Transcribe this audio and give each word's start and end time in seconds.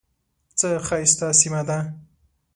څه 0.59 0.69
ښایسته 0.87 1.27
سیمه 1.41 1.61
ده. 1.67 1.77